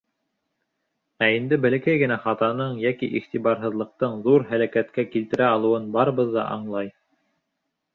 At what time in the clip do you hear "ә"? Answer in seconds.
1.25-1.29